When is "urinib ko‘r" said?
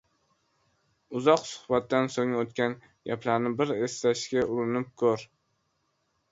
4.59-5.31